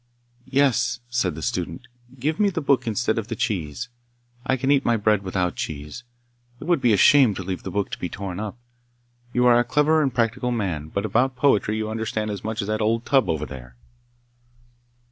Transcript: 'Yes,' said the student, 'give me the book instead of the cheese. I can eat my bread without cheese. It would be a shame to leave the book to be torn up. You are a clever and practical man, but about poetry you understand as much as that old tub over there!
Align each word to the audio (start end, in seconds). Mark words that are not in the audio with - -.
'Yes,' 0.47 0.99
said 1.11 1.35
the 1.35 1.43
student, 1.43 1.87
'give 2.17 2.39
me 2.39 2.49
the 2.49 2.59
book 2.59 2.87
instead 2.87 3.19
of 3.19 3.27
the 3.27 3.35
cheese. 3.35 3.87
I 4.47 4.57
can 4.57 4.71
eat 4.71 4.83
my 4.83 4.97
bread 4.97 5.21
without 5.21 5.55
cheese. 5.55 6.03
It 6.59 6.63
would 6.63 6.81
be 6.81 6.91
a 6.91 6.97
shame 6.97 7.35
to 7.35 7.43
leave 7.43 7.61
the 7.61 7.69
book 7.69 7.91
to 7.91 7.99
be 7.99 8.09
torn 8.09 8.39
up. 8.39 8.57
You 9.31 9.45
are 9.45 9.59
a 9.59 9.63
clever 9.63 10.01
and 10.01 10.11
practical 10.11 10.49
man, 10.49 10.87
but 10.87 11.05
about 11.05 11.35
poetry 11.35 11.77
you 11.77 11.87
understand 11.87 12.31
as 12.31 12.43
much 12.43 12.63
as 12.63 12.67
that 12.67 12.81
old 12.81 13.05
tub 13.05 13.29
over 13.29 13.45
there! 13.45 13.75